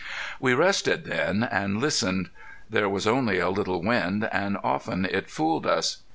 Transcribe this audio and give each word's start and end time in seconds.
We 0.39 0.55
rested 0.55 1.05
then, 1.05 1.43
and 1.43 1.79
listened. 1.79 2.31
There 2.67 2.89
was 2.89 3.05
only 3.05 3.37
a 3.37 3.51
little 3.51 3.83
wind, 3.83 4.27
and 4.31 4.57
often 4.63 5.05
it 5.05 5.29
fooled 5.29 5.67
us. 5.67 5.97